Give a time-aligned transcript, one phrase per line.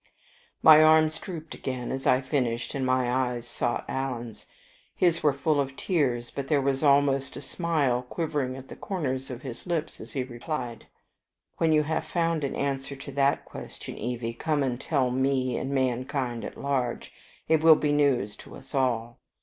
[0.63, 4.47] My arms drooped again as I finished, and my eyes sought Alan's.
[4.95, 9.29] His were full of tears, but there was almost a smile quivering at the corners
[9.29, 10.87] of his lips as he replied:
[11.57, 15.69] "When you have found an answer to that question, Evie, come and tell me and
[15.69, 17.11] mankind at large:
[17.47, 19.19] it will be news to us all."